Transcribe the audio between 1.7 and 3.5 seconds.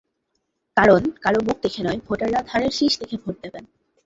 নয়, ভোটাররা ধানের শীষ দেখে ভোট